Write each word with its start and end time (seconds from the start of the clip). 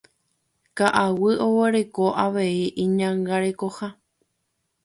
Ka'aguy 0.77 1.35
oguereko 1.45 2.05
avei 2.25 2.57
iñangarekoha. 2.83 3.87